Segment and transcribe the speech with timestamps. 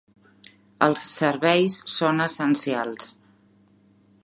[0.85, 3.13] Els serveis són essencials.